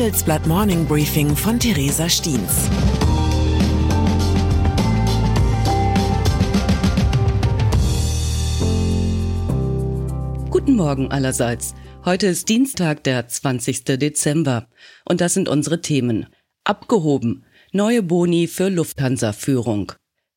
[0.00, 2.70] Handelsblatt Morning Briefing von Theresa Stiens.
[10.48, 11.74] Guten Morgen allerseits.
[12.06, 13.84] Heute ist Dienstag, der 20.
[13.98, 14.68] Dezember.
[15.04, 16.28] Und das sind unsere Themen.
[16.64, 17.44] Abgehoben.
[17.72, 19.92] Neue Boni für Lufthansa-Führung.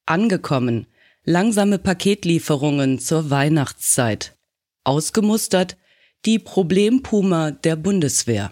[0.05, 0.87] Angekommen.
[1.23, 4.35] Langsame Paketlieferungen zur Weihnachtszeit.
[4.83, 5.77] Ausgemustert.
[6.25, 8.51] Die Problempuma der Bundeswehr.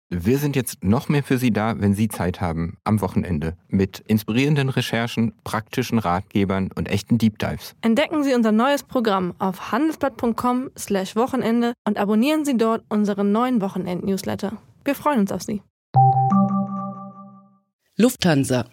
[0.13, 4.03] Wir sind jetzt noch mehr für Sie da, wenn Sie Zeit haben, am Wochenende, mit
[4.07, 7.75] inspirierenden Recherchen, praktischen Ratgebern und echten Deep Dives.
[7.81, 14.57] Entdecken Sie unser neues Programm auf handelsblatt.com/wochenende und abonnieren Sie dort unseren neuen Wochenend-Newsletter.
[14.83, 15.61] Wir freuen uns auf Sie.
[17.95, 18.65] Lufthansa.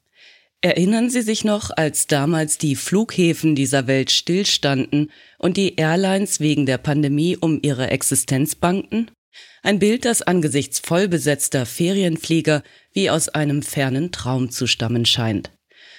[0.61, 6.67] Erinnern Sie sich noch, als damals die Flughäfen dieser Welt stillstanden und die Airlines wegen
[6.67, 9.12] der Pandemie um ihre Existenz bangten?
[9.62, 12.62] Ein Bild, das angesichts vollbesetzter Ferienflieger
[12.92, 15.50] wie aus einem fernen Traum zu stammen scheint.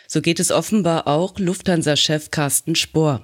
[0.08, 3.23] So geht es offenbar auch Lufthansa-Chef Carsten Spohr.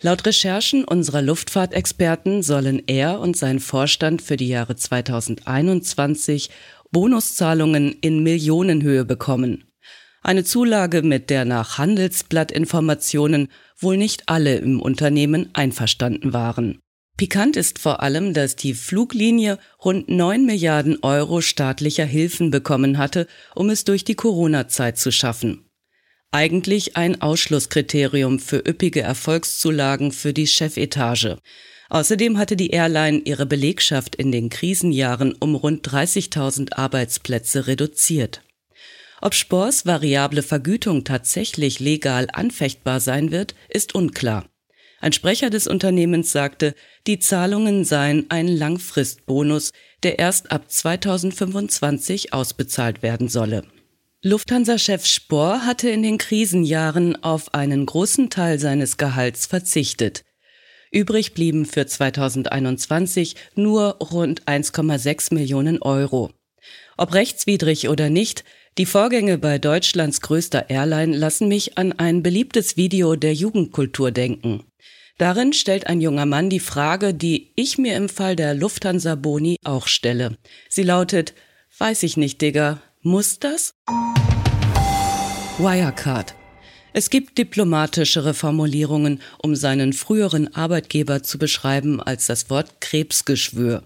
[0.00, 6.50] Laut Recherchen unserer Luftfahrtexperten sollen er und sein Vorstand für die Jahre 2021
[6.90, 9.64] Bonuszahlungen in Millionenhöhe bekommen.
[10.22, 16.80] Eine Zulage, mit der nach Handelsblattinformationen wohl nicht alle im Unternehmen einverstanden waren.
[17.18, 23.26] Pikant ist vor allem, dass die Fluglinie rund 9 Milliarden Euro staatlicher Hilfen bekommen hatte,
[23.56, 25.68] um es durch die Corona-Zeit zu schaffen.
[26.30, 31.38] Eigentlich ein Ausschlusskriterium für üppige Erfolgszulagen für die Chefetage.
[31.88, 38.42] Außerdem hatte die Airline ihre Belegschaft in den Krisenjahren um rund 30.000 Arbeitsplätze reduziert.
[39.20, 44.48] Ob Spors variable Vergütung tatsächlich legal anfechtbar sein wird, ist unklar.
[45.00, 46.74] Ein Sprecher des Unternehmens sagte,
[47.06, 49.72] die Zahlungen seien ein Langfristbonus,
[50.02, 53.62] der erst ab 2025 ausbezahlt werden solle.
[54.22, 60.24] Lufthansa-Chef Spohr hatte in den Krisenjahren auf einen großen Teil seines Gehalts verzichtet.
[60.90, 66.32] Übrig blieben für 2021 nur rund 1,6 Millionen Euro.
[66.96, 68.42] Ob rechtswidrig oder nicht,
[68.78, 74.62] die Vorgänge bei Deutschlands größter Airline lassen mich an ein beliebtes Video der Jugendkultur denken.
[75.18, 79.56] Darin stellt ein junger Mann die Frage, die ich mir im Fall der Lufthansa Boni
[79.64, 80.38] auch stelle.
[80.68, 81.34] Sie lautet,
[81.76, 83.74] weiß ich nicht, Digga, muss das?
[85.58, 86.36] Wirecard.
[86.92, 93.82] Es gibt diplomatischere Formulierungen, um seinen früheren Arbeitgeber zu beschreiben als das Wort Krebsgeschwür.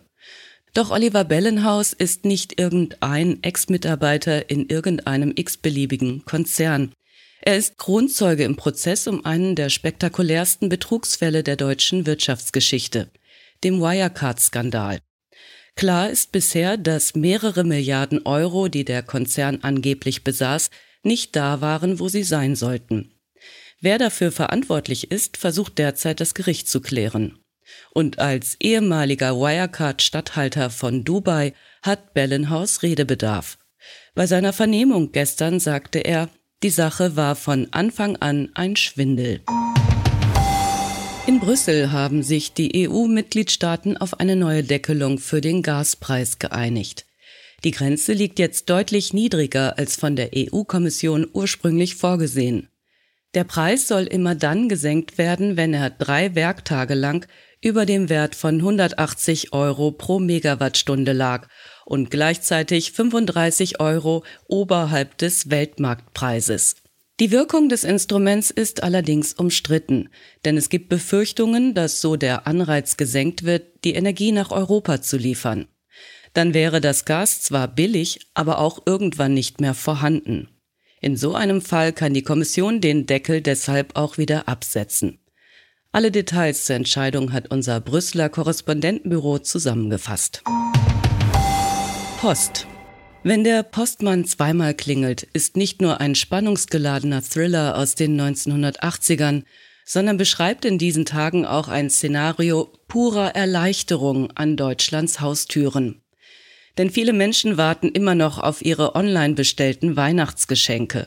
[0.74, 6.92] Doch Oliver Bellenhaus ist nicht irgendein Ex-Mitarbeiter in irgendeinem x-beliebigen Konzern.
[7.42, 13.10] Er ist Kronzeuge im Prozess um einen der spektakulärsten Betrugsfälle der deutschen Wirtschaftsgeschichte,
[13.64, 15.00] dem Wirecard-Skandal.
[15.74, 20.70] Klar ist bisher, dass mehrere Milliarden Euro, die der Konzern angeblich besaß,
[21.02, 23.12] nicht da waren, wo sie sein sollten.
[23.80, 27.41] Wer dafür verantwortlich ist, versucht derzeit das Gericht zu klären.
[27.92, 33.58] Und als ehemaliger Wirecard-Statthalter von Dubai hat Bellenhaus Redebedarf.
[34.14, 36.28] Bei seiner Vernehmung gestern sagte er,
[36.62, 39.40] die Sache war von Anfang an ein Schwindel.
[41.26, 47.06] In Brüssel haben sich die EU-Mitgliedstaaten auf eine neue Deckelung für den Gaspreis geeinigt.
[47.64, 52.68] Die Grenze liegt jetzt deutlich niedriger als von der EU-Kommission ursprünglich vorgesehen.
[53.34, 57.26] Der Preis soll immer dann gesenkt werden, wenn er drei Werktage lang
[57.62, 61.48] über dem Wert von 180 Euro pro Megawattstunde lag
[61.86, 66.76] und gleichzeitig 35 Euro oberhalb des Weltmarktpreises.
[67.20, 70.08] Die Wirkung des Instruments ist allerdings umstritten,
[70.44, 75.16] denn es gibt Befürchtungen, dass so der Anreiz gesenkt wird, die Energie nach Europa zu
[75.16, 75.68] liefern.
[76.34, 80.48] Dann wäre das Gas zwar billig, aber auch irgendwann nicht mehr vorhanden.
[81.00, 85.18] In so einem Fall kann die Kommission den Deckel deshalb auch wieder absetzen.
[85.94, 90.42] Alle Details zur Entscheidung hat unser Brüsseler Korrespondentenbüro zusammengefasst.
[92.18, 92.66] Post.
[93.22, 99.44] Wenn der Postmann zweimal klingelt, ist nicht nur ein spannungsgeladener Thriller aus den 1980ern,
[99.84, 106.00] sondern beschreibt in diesen Tagen auch ein Szenario purer Erleichterung an Deutschlands Haustüren.
[106.78, 111.06] Denn viele Menschen warten immer noch auf ihre online bestellten Weihnachtsgeschenke.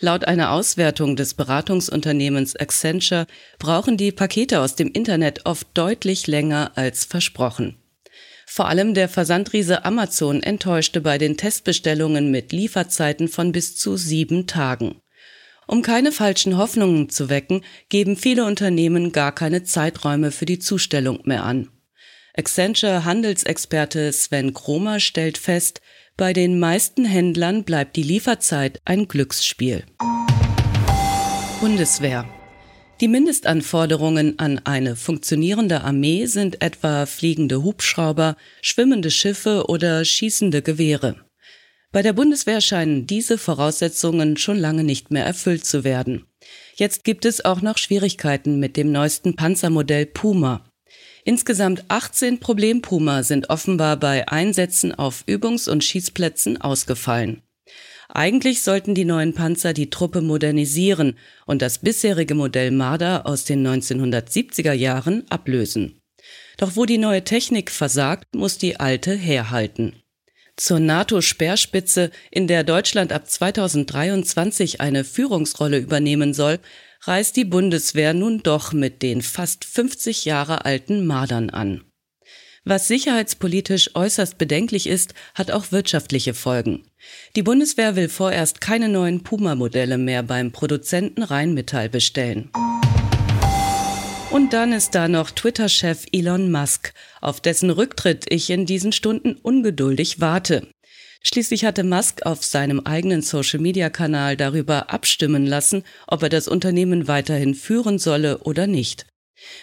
[0.00, 3.26] Laut einer Auswertung des Beratungsunternehmens Accenture
[3.58, 7.76] brauchen die Pakete aus dem Internet oft deutlich länger als versprochen.
[8.46, 14.46] Vor allem der Versandriese Amazon enttäuschte bei den Testbestellungen mit Lieferzeiten von bis zu sieben
[14.46, 15.00] Tagen.
[15.66, 21.20] Um keine falschen Hoffnungen zu wecken, geben viele Unternehmen gar keine Zeiträume für die Zustellung
[21.24, 21.70] mehr an.
[22.36, 25.80] Accenture Handelsexperte Sven Kromer stellt fest,
[26.16, 29.84] bei den meisten Händlern bleibt die Lieferzeit ein Glücksspiel.
[31.60, 32.26] Bundeswehr
[33.00, 41.16] die Mindestanforderungen an eine funktionierende Armee sind etwa fliegende Hubschrauber, schwimmende Schiffe oder schießende Gewehre.
[41.90, 46.24] Bei der Bundeswehr scheinen diese Voraussetzungen schon lange nicht mehr erfüllt zu werden.
[46.76, 50.64] Jetzt gibt es auch noch Schwierigkeiten mit dem neuesten Panzermodell Puma.
[51.24, 57.42] Insgesamt 18 Problempuma sind offenbar bei Einsätzen auf Übungs- und Schießplätzen ausgefallen.
[58.10, 61.16] Eigentlich sollten die neuen Panzer die Truppe modernisieren
[61.46, 65.98] und das bisherige Modell Marder aus den 1970er Jahren ablösen.
[66.58, 69.96] Doch wo die neue Technik versagt, muss die alte herhalten.
[70.56, 76.60] Zur NATO-Speerspitze, in der Deutschland ab 2023 eine Führungsrolle übernehmen soll,
[77.06, 81.84] reist die Bundeswehr nun doch mit den fast 50 Jahre alten Mardern an.
[82.66, 86.86] Was sicherheitspolitisch äußerst bedenklich ist, hat auch wirtschaftliche Folgen.
[87.36, 92.50] Die Bundeswehr will vorerst keine neuen Puma-Modelle mehr beim Produzenten Rheinmetall bestellen.
[94.30, 99.34] Und dann ist da noch Twitter-Chef Elon Musk, auf dessen Rücktritt ich in diesen Stunden
[99.34, 100.66] ungeduldig warte.
[101.26, 107.54] Schließlich hatte Musk auf seinem eigenen Social-Media-Kanal darüber abstimmen lassen, ob er das Unternehmen weiterhin
[107.54, 109.06] führen solle oder nicht.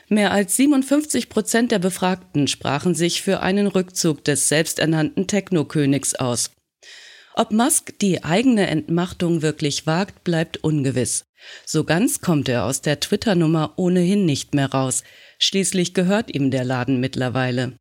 [0.09, 6.51] Mehr als 57 Prozent der Befragten sprachen sich für einen Rückzug des selbsternannten Technokönigs aus.
[7.35, 11.25] Ob Musk die eigene Entmachtung wirklich wagt, bleibt ungewiss.
[11.65, 15.03] So ganz kommt er aus der Twitter-Nummer ohnehin nicht mehr raus.
[15.39, 17.73] Schließlich gehört ihm der Laden mittlerweile.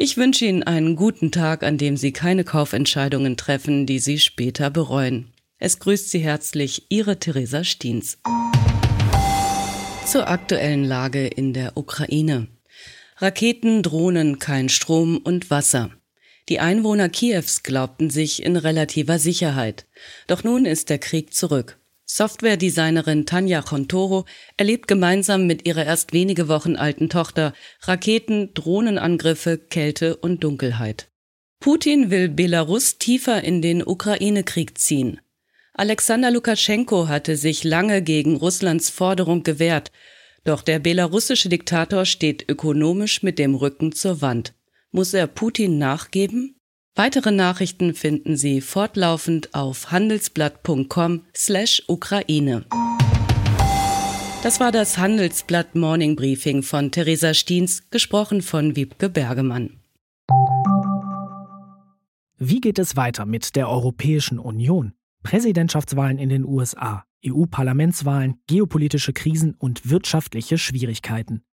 [0.00, 4.70] Ich wünsche Ihnen einen guten Tag, an dem Sie keine Kaufentscheidungen treffen, die Sie später
[4.70, 5.32] bereuen.
[5.58, 8.18] Es grüßt Sie herzlich Ihre Theresa Stiens.
[10.06, 12.46] Zur aktuellen Lage in der Ukraine.
[13.16, 15.90] Raketen, Drohnen, kein Strom und Wasser.
[16.48, 19.88] Die Einwohner Kiews glaubten sich in relativer Sicherheit.
[20.28, 21.77] Doch nun ist der Krieg zurück.
[22.10, 24.24] Softwaredesignerin Tanja Contoro
[24.56, 27.52] erlebt gemeinsam mit ihrer erst wenige Wochen alten Tochter
[27.82, 31.10] Raketen, Drohnenangriffe, Kälte und Dunkelheit.
[31.60, 35.20] Putin will Belarus tiefer in den Ukraine-Krieg ziehen.
[35.74, 39.92] Alexander Lukaschenko hatte sich lange gegen Russlands Forderung gewehrt,
[40.44, 44.54] doch der belarussische Diktator steht ökonomisch mit dem Rücken zur Wand.
[44.92, 46.57] Muss er Putin nachgeben?
[46.98, 52.64] Weitere Nachrichten finden Sie fortlaufend auf handelsblatt.com/Ukraine.
[54.42, 59.78] Das war das Handelsblatt Morning Briefing von Theresa Stiens, gesprochen von Wiebke Bergemann.
[62.36, 64.92] Wie geht es weiter mit der Europäischen Union?
[65.22, 71.44] Präsidentschaftswahlen in den USA, EU-Parlamentswahlen, geopolitische Krisen und wirtschaftliche Schwierigkeiten.